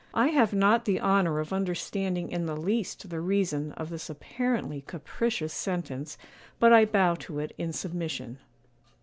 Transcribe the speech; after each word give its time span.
I 0.15 0.29
have 0.29 0.51
not 0.51 0.85
the 0.85 0.99
honour 0.99 1.39
of 1.39 1.53
understanding 1.53 2.31
in 2.31 2.47
the 2.47 2.57
least 2.57 3.07
the 3.11 3.19
reason 3.19 3.71
of 3.73 3.91
this 3.91 4.09
apparently 4.09 4.81
capricious 4.87 5.53
sentence, 5.53 6.17
but 6.59 6.73
I 6.73 6.85
bow 6.85 7.13
to 7.19 7.37
it 7.37 7.53
in 7.55 7.71
submission. 7.71 8.39